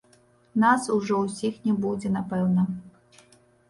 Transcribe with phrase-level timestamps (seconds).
[0.63, 2.71] Нас ужо ўсіх не будзе, напэўна.